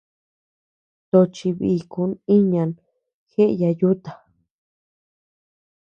Tochi 1.09 1.47
bikun 1.59 2.11
iñan 2.35 2.71
jeeya 3.31 3.69
yuta. 3.79 4.11